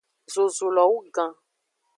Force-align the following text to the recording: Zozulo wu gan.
Zozulo 0.33 0.81
wu 0.91 0.97
gan. 1.15 1.31